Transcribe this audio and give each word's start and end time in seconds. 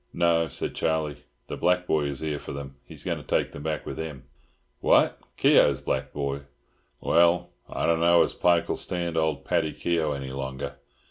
"No," 0.13 0.47
said 0.47 0.73
Charlie. 0.73 1.25
"The 1.45 1.55
black 1.57 1.85
boy 1.85 2.05
is 2.05 2.21
here 2.21 2.39
for 2.39 2.53
them. 2.53 2.75
He's 2.83 3.03
going 3.03 3.19
to 3.19 3.23
take 3.23 3.51
them 3.51 3.61
back 3.61 3.85
with 3.85 3.99
him." 3.99 4.23
"What, 4.79 5.19
Keogh's 5.37 5.79
black 5.79 6.11
boy! 6.11 6.39
Well, 6.99 7.51
I 7.69 7.85
don't 7.85 7.99
know 7.99 8.23
as 8.23 8.33
Pike'll 8.33 8.77
stand 8.77 9.15
old 9.15 9.45
Paddy 9.45 9.73
Keogh 9.73 10.13
any 10.13 10.29
longer. 10.29 10.75